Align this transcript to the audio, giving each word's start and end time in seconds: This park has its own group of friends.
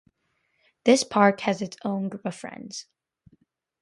This 0.83 1.03
park 1.03 1.41
has 1.41 1.61
its 1.61 1.77
own 1.85 2.09
group 2.09 2.25
of 2.25 2.33
friends. 2.33 2.87